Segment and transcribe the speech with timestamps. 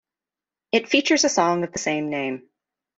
[0.71, 2.49] It features a song of the same name.